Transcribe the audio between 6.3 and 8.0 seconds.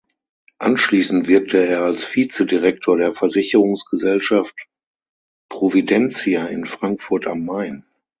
in Frankfurt am Main.